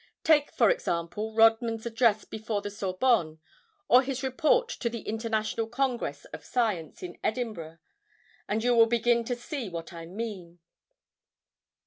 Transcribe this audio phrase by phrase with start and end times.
[0.23, 3.37] Take, for example, Rodman's address before the Sorbonne,
[3.87, 7.77] or his report to the International Congress of Science in Edinburgh,
[8.47, 10.57] and you will begin to see what I mean.